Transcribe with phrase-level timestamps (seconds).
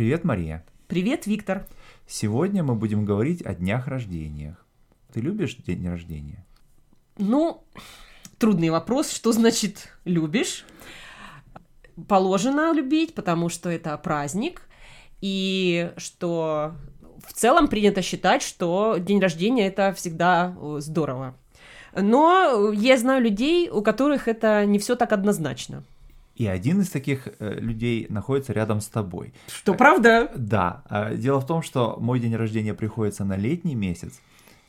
[0.00, 0.64] Привет, Мария.
[0.88, 1.66] Привет, Виктор.
[2.06, 4.64] Сегодня мы будем говорить о днях рождениях.
[5.12, 6.46] Ты любишь день рождения?
[7.18, 7.62] Ну,
[8.38, 10.64] трудный вопрос, что значит любишь?
[12.08, 14.62] Положено любить, потому что это праздник,
[15.20, 16.72] и что
[17.22, 21.34] в целом принято считать, что день рождения это всегда здорово.
[21.94, 25.84] Но я знаю людей, у которых это не все так однозначно.
[26.40, 29.34] И один из таких э, людей находится рядом с тобой.
[29.48, 30.32] Что правда?
[30.34, 30.82] Да.
[30.86, 34.22] А, дело в том, что мой день рождения приходится на летний месяц,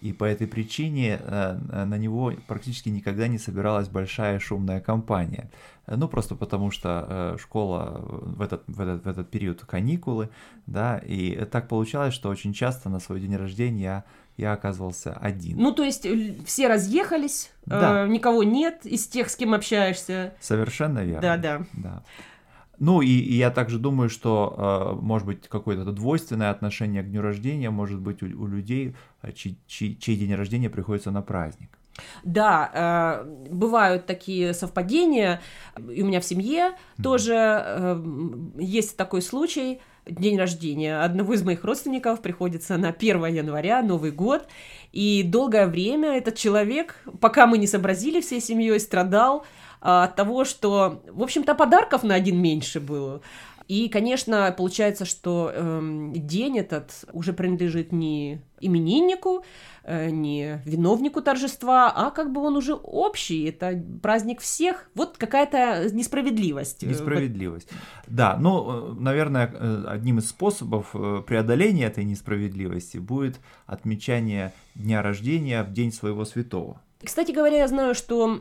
[0.00, 5.50] и по этой причине э, на него практически никогда не собиралась большая шумная компания.
[5.86, 10.30] Ну, просто потому что э, школа в этот, в, этот, в этот период каникулы,
[10.66, 14.04] да, и так получалось, что очень часто на свой день рождения я,
[14.38, 15.58] я оказывался один.
[15.58, 16.06] Ну, то есть
[16.46, 18.04] все разъехались, да.
[18.04, 20.32] э, никого нет из тех, с кем общаешься.
[20.40, 21.20] Совершенно верно.
[21.20, 21.60] Да, да.
[21.74, 22.02] да.
[22.78, 27.20] Ну и, и я также думаю, что э, может быть какое-то двойственное отношение к дню
[27.20, 31.76] рождения может быть у, у людей, э, чей, чей, чей день рождения приходится на праздник.
[32.22, 35.40] Да, э, бывают такие совпадения.
[35.92, 37.02] И у меня в семье mm-hmm.
[37.02, 38.02] тоже э,
[38.58, 39.80] есть такой случай.
[40.08, 44.46] День рождения одного из моих родственников приходится на 1 января, Новый год.
[44.92, 49.44] И долгое время этот человек, пока мы не сообразили всей семьей, страдал
[49.80, 53.20] а, от того, что, в общем-то, подарков на один меньше было.
[53.68, 55.80] И, конечно, получается, что э,
[56.14, 59.44] день этот уже принадлежит не имениннику,
[59.84, 64.88] э, не виновнику торжества, а как бы он уже общий, это праздник всех.
[64.94, 66.82] Вот какая-то несправедливость.
[66.82, 67.68] Несправедливость.
[68.06, 75.02] Да, ну, э, наверное, э, одним из способов э, преодоления этой несправедливости будет отмечание дня
[75.02, 76.80] рождения в день своего святого.
[77.04, 78.40] Кстати говоря, я знаю, что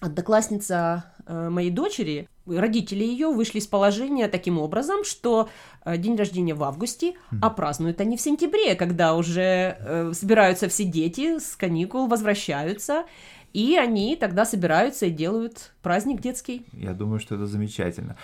[0.00, 5.48] одноклассница э, моей дочери, родители ее вышли из положения таким образом, что
[5.84, 7.38] э, день рождения в августе, mm-hmm.
[7.42, 13.04] а празднуют они в сентябре, когда уже э, собираются все дети с каникул, возвращаются,
[13.52, 16.66] и они тогда собираются и делают праздник детский.
[16.72, 18.16] Я думаю, что это замечательно.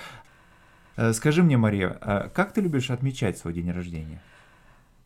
[1.15, 4.21] Скажи мне, Мария, как ты любишь отмечать свой день рождения?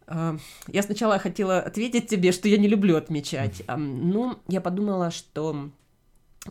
[0.08, 3.62] Я сначала хотела ответить тебе, что я не люблю отмечать.
[3.68, 5.70] Ну, я подумала, что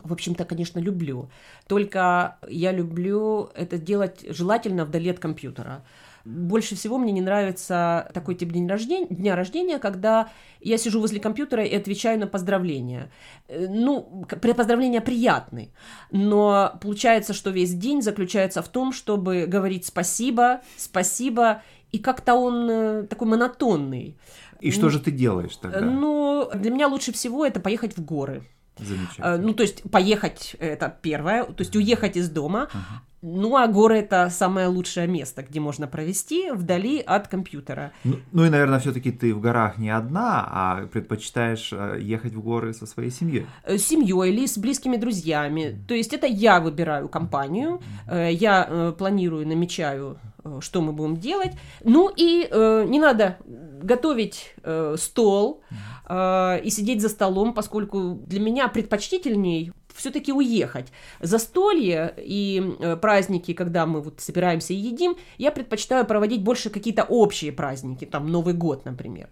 [0.02, 1.28] в общем-то, конечно, люблю.
[1.66, 5.84] Только я люблю это делать желательно вдали от компьютера.
[6.26, 10.28] Больше всего мне не нравится такой тип день рождения, дня рождения, когда
[10.60, 13.12] я сижу возле компьютера и отвечаю на поздравления.
[13.46, 15.70] Э, ну, поздравления приятны,
[16.10, 22.70] но получается, что весь день заключается в том, чтобы говорить спасибо, спасибо, и как-то он
[22.70, 24.18] э, такой монотонный.
[24.60, 25.80] И что же ты делаешь тогда?
[25.80, 28.42] Ну, для меня лучше всего это поехать в горы.
[28.78, 29.38] Замечательно.
[29.38, 32.68] Ну, то есть поехать это первое, то есть уехать из дома.
[32.72, 33.02] Ага.
[33.22, 37.90] Ну, а горы это самое лучшее место, где можно провести вдали от компьютера.
[38.04, 42.40] Ну, ну и, наверное, все-таки ты в горах не одна, а предпочитаешь э, ехать в
[42.40, 43.46] горы со своей семьей.
[43.66, 45.76] С семьей или с близкими друзьями.
[45.88, 50.18] То есть это я выбираю компанию, я э, планирую, намечаю,
[50.60, 51.52] что мы будем делать.
[51.82, 52.48] Ну и
[52.86, 53.38] не надо
[53.82, 54.54] готовить
[54.96, 55.62] стол.
[56.08, 60.92] Э, и сидеть за столом, поскольку для меня предпочтительней все-таки уехать.
[61.20, 67.04] Застолье и э, праздники, когда мы вот собираемся и едим, я предпочитаю проводить больше какие-то
[67.04, 69.28] общие праздники, там Новый год, например.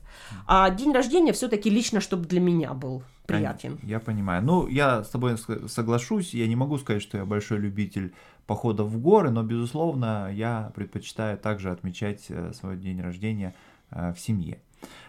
[0.47, 3.79] А день рождения все-таки лично, чтобы для меня был приятен.
[3.83, 4.43] Я понимаю.
[4.43, 5.37] Ну, я с тобой
[5.69, 6.35] соглашусь.
[6.35, 8.13] Я не могу сказать, что я большой любитель
[8.47, 13.55] походов в горы, но, безусловно, я предпочитаю также отмечать э, свой день рождения
[13.91, 14.59] э, в семье.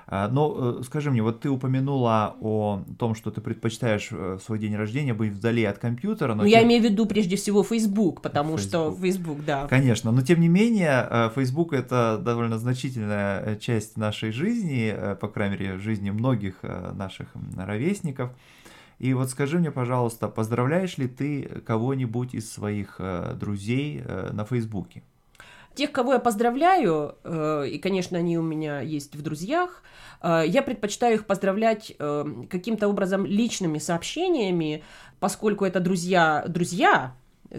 [0.08, 4.60] А, но э, скажи мне, вот ты упомянула о том, что ты предпочитаешь э, свой
[4.60, 6.36] день рождения быть вдали от компьютера.
[6.36, 6.60] Но ну, тем...
[6.60, 8.94] я имею в виду прежде всего Facebook, потому Facebook.
[8.94, 9.68] что Facebook, да.
[9.68, 15.58] Конечно, но тем не менее, э, Facebook это довольно значительная часть нашей жизни, по крайней
[15.58, 18.32] мере, жизни многих наших ровесников.
[19.00, 23.00] И вот скажи мне, пожалуйста, поздравляешь ли ты кого-нибудь из своих
[23.36, 25.04] друзей на Фейсбуке?
[25.76, 29.84] Тех, кого я поздравляю, э, и, конечно, они у меня есть в друзьях,
[30.22, 34.84] э, я предпочитаю их поздравлять э, каким-то образом личными сообщениями,
[35.20, 37.14] поскольку это друзья, друзья,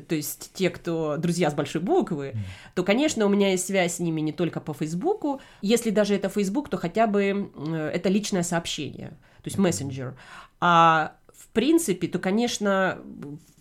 [0.08, 2.38] то есть те, кто друзья с большой буквы, mm.
[2.74, 5.40] то, конечно, у меня есть связь с ними не только по Фейсбуку.
[5.60, 7.50] Если даже это Фейсбук, то хотя бы
[7.92, 10.16] это личное сообщение, то есть мессенджер.
[10.60, 12.98] А в принципе, то, конечно,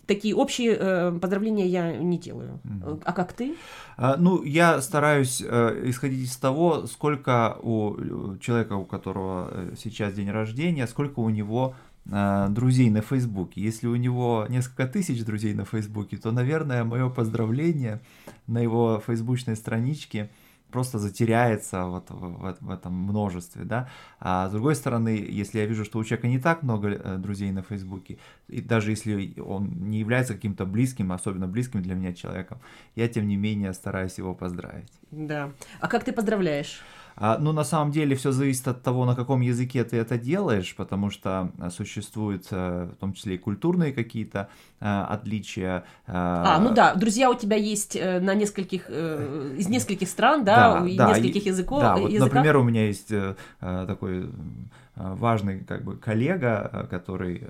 [0.06, 2.60] такие общие э, поздравления я не делаю.
[2.64, 3.02] Mm-hmm.
[3.04, 3.54] А как ты?
[3.96, 10.14] А, ну, я стараюсь э, исходить из того, сколько у человека, у которого э, сейчас
[10.14, 11.74] день рождения, сколько у него
[12.06, 13.60] э, друзей на Фейсбуке.
[13.60, 18.00] Если у него несколько тысяч друзей на Фейсбуке, то, наверное, мое поздравление
[18.46, 20.30] на его фейсбучной страничке
[20.76, 23.88] просто затеряется вот в, в этом множестве, да.
[24.20, 27.50] А с другой стороны, если я вижу, что у человека не так много э, друзей
[27.50, 28.18] на Фейсбуке,
[28.48, 32.58] и даже если он не является каким-то близким, особенно близким для меня человеком,
[32.94, 34.92] я тем не менее стараюсь его поздравить.
[35.10, 35.50] Да.
[35.80, 36.82] А как ты поздравляешь?
[37.16, 40.74] А, ну, на самом деле, все зависит от того, на каком языке ты это делаешь,
[40.76, 44.48] потому что а, существуют а, в том числе и культурные какие-то
[44.78, 45.84] отличия.
[46.06, 50.80] А, ну да, друзья у тебя есть э, на нескольких, э, из нескольких стран, да,
[50.80, 51.80] да и да, нескольких языков.
[51.80, 54.28] Да, вот, например, у меня есть э, такой
[54.94, 57.42] важный как бы коллега, который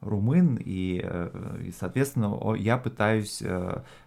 [0.00, 1.04] румын, и,
[1.64, 3.42] и соответственно, я пытаюсь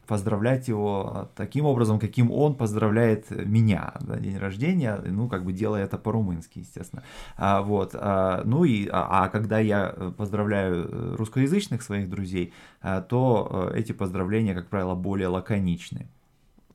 [0.07, 5.85] поздравлять его таким образом, каким он поздравляет меня на день рождения, ну, как бы делая
[5.85, 7.03] это по-румынски, естественно.
[7.37, 13.69] А, вот, а, ну и, а, а когда я поздравляю русскоязычных своих друзей, а, то
[13.73, 16.07] э, эти поздравления, как правило, более лаконичны.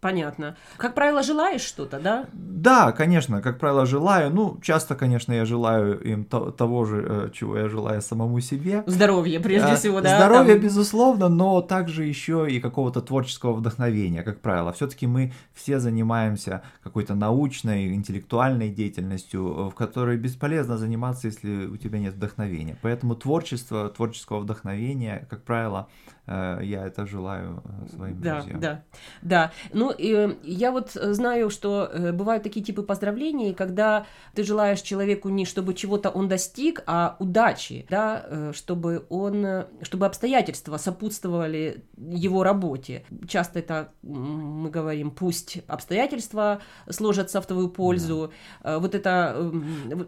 [0.06, 0.54] Понятно.
[0.76, 2.26] Как правило, желаешь что-то, да?
[2.32, 4.30] Да, конечно, как правило, желаю.
[4.30, 8.84] Ну, часто, конечно, я желаю им то, того же, э, чего я желаю самому себе.
[8.86, 10.16] Здоровье, прежде а, всего, да.
[10.16, 10.62] Здоровье, там...
[10.62, 14.72] безусловно, но также еще и какого-то творческого вдохновения, как правило.
[14.72, 21.98] Все-таки мы все занимаемся какой-то научной, интеллектуальной деятельностью, в которой бесполезно заниматься, если у тебя
[21.98, 22.76] нет вдохновения.
[22.80, 25.88] Поэтому творчество, творческого вдохновения, как правило,
[26.26, 28.60] Э, я это желаю э, своим да, друзьям.
[28.60, 28.82] Да,
[29.22, 29.52] да.
[29.72, 35.28] Ну, и я вот знаю, что э, бывают такие типы поздравлений, когда ты желаешь человеку
[35.28, 43.04] не чтобы чего-то он достиг, а удачи, да, чтобы он, чтобы обстоятельства сопутствовали его работе.
[43.28, 46.60] Часто это мы говорим, пусть обстоятельства
[46.90, 48.32] сложатся в твою пользу.
[48.62, 48.78] Да.
[48.78, 49.52] Вот это,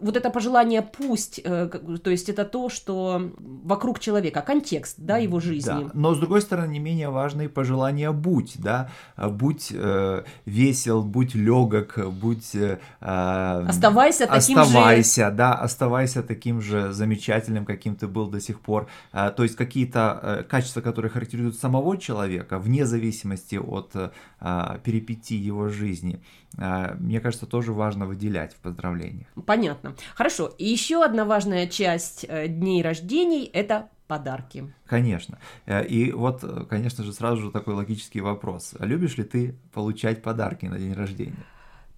[0.00, 5.84] вот это пожелание пусть, то есть это то, что вокруг человека, контекст, да, его жизни.
[5.84, 5.90] Да.
[5.94, 11.98] Но, с другой стороны, не менее важные пожелания «будь», да, будь э, весел, будь легок,
[12.12, 12.54] будь...
[12.54, 15.36] Э, оставайся таким оставайся, же...
[15.36, 18.88] да, оставайся таким же замечательным, каким ты был до сих пор.
[19.12, 25.36] Э, то есть какие-то э, качества, которые характеризуют самого человека, вне зависимости от э, перипетий
[25.36, 26.22] его жизни,
[26.56, 29.28] э, мне кажется, тоже важно выделять в поздравлениях.
[29.46, 29.94] Понятно.
[30.14, 30.46] Хорошо.
[30.58, 34.74] И еще одна важная часть э, дней рождений– это подарки.
[34.86, 35.38] Конечно.
[35.66, 38.74] Э, и вот, э, конечно же, сразу же такой логический вопрос.
[38.80, 41.44] Любишь ли ты получать подарки на день рождения?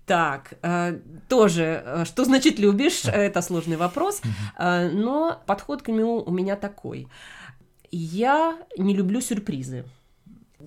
[0.07, 0.99] Так, э,
[1.29, 3.05] тоже, что значит любишь?
[3.05, 4.23] Это сложный вопрос,
[4.59, 7.07] но подход к нему у меня такой.
[7.93, 9.85] Я не люблю сюрпризы.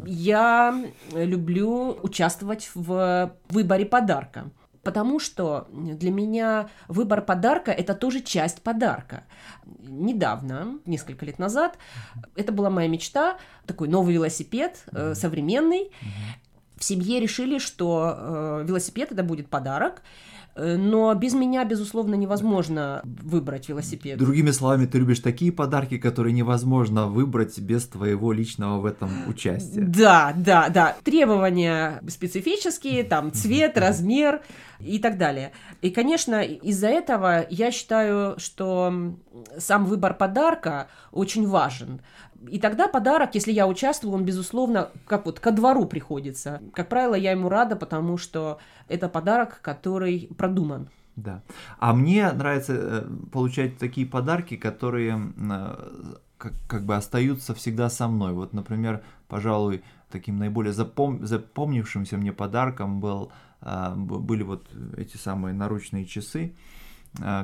[0.06, 0.74] Я
[1.14, 4.50] люблю участвовать в выборе подарка
[4.84, 9.24] потому что для меня выбор подарка– это тоже часть подарка.
[9.66, 11.78] Недавно, несколько лет назад,
[12.36, 15.92] это была моя мечта, такой новый велосипед, э, современный.
[16.76, 20.02] В семье решили, что э, велосипед это будет подарок,
[20.56, 24.18] но без меня, безусловно, невозможно выбрать велосипед.
[24.18, 29.82] Другими словами, ты любишь такие подарки, которые невозможно выбрать без твоего личного в этом участия.
[29.82, 30.96] Да, да, да.
[31.04, 34.42] Требования специфические, там цвет, размер
[34.80, 35.54] и так далее.
[35.82, 39.16] И, конечно, из-за этого я считаю, что
[39.58, 42.02] сам выбор подарка очень важен.
[42.50, 46.62] И тогда подарок, если я участвую, он, безусловно, как вот ко двору приходится.
[46.74, 50.90] Как правило, я ему рада, потому что это подарок, который продуман.
[51.16, 51.44] Да.
[51.80, 55.76] А мне нравится э, получать такие подарки, которые э,
[56.38, 58.34] как, как бы остаются всегда со мной.
[58.34, 61.26] Вот, например, пожалуй, таким наиболее запом...
[61.26, 63.32] запомнившимся мне подарком был,
[63.62, 66.56] э, были вот эти самые наручные часы,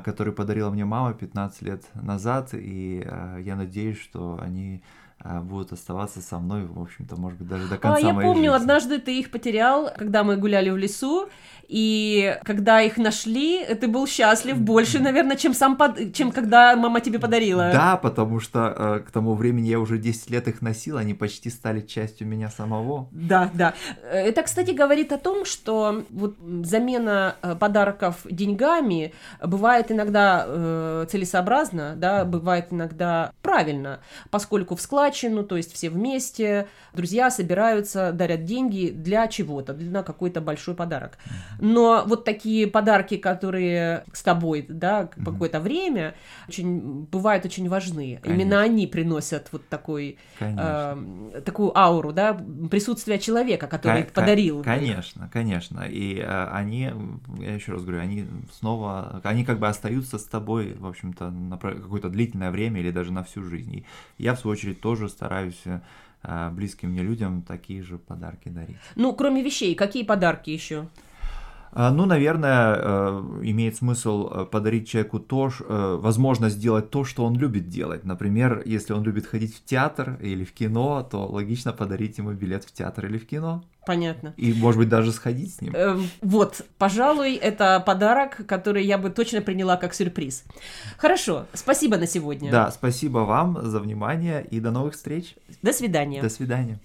[0.04, 3.06] которые подарила мне мама 15 лет назад, и
[3.40, 7.76] я надеюсь, что они а, будут оставаться со мной, в общем-то, может быть, даже до
[7.76, 8.62] конца а, я моей помню, жизни.
[8.62, 11.28] однажды ты их потерял, когда мы гуляли в лесу,
[11.70, 16.12] и когда их нашли, ты был счастлив больше, наверное, чем сам под...
[16.14, 17.70] чем когда мама тебе подарила.
[17.72, 21.48] Да, потому что э, к тому времени я уже 10 лет их носил, они почти
[21.48, 23.08] стали частью меня самого.
[23.12, 23.74] Да, да.
[24.02, 31.94] Это, кстати, говорит о том, что вот замена э, подарков деньгами бывает иногда э, целесообразно,
[31.96, 34.00] да, бывает иногда правильно,
[34.30, 40.02] поскольку в складе складчину, то есть все вместе, друзья собираются, дарят деньги для чего-то, для
[40.02, 41.18] какой-то большой подарок.
[41.60, 46.14] Но вот такие подарки, которые с тобой, да, какое-то время,
[46.48, 48.20] очень, бывают очень важны.
[48.22, 48.42] Конечно.
[48.42, 52.34] Именно они приносят вот такой, э, такую ауру, да,
[52.70, 54.62] присутствие человека, который К- подарил.
[54.62, 55.84] Конечно, конечно.
[55.88, 56.90] И э, они,
[57.38, 61.58] я еще раз говорю, они снова, они как бы остаются с тобой, в общем-то, на
[61.58, 63.76] какое-то длительное время или даже на всю жизнь.
[63.76, 63.84] И
[64.18, 65.62] я, в свою очередь, тоже тоже стараюсь
[66.22, 68.76] э, близким мне людям такие же подарки дарить.
[68.96, 70.88] Ну, кроме вещей, какие подарки еще?
[71.72, 77.24] А, ну, наверное, э, имеет смысл э, подарить человеку то, э, возможность сделать то, что
[77.24, 78.04] он любит делать.
[78.04, 82.64] Например, если он любит ходить в театр или в кино, то логично подарить ему билет
[82.64, 83.62] в театр или в кино.
[83.86, 84.34] Понятно.
[84.36, 85.74] И, может быть, даже сходить с ним.
[85.74, 90.44] Эм, вот, пожалуй, это подарок, который я бы точно приняла как сюрприз.
[90.98, 92.50] Хорошо, спасибо на сегодня.
[92.50, 95.34] Да, спасибо вам за внимание и до новых встреч.
[95.62, 96.20] До свидания.
[96.20, 96.78] До свидания.